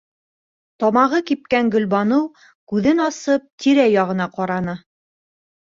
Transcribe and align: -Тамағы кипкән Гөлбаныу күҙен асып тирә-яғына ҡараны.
-Тамағы 0.83 1.19
кипкән 1.27 1.69
Гөлбаныу 1.75 2.25
күҙен 2.73 3.05
асып 3.05 3.47
тирә-яғына 3.65 4.31
ҡараны. 4.39 4.77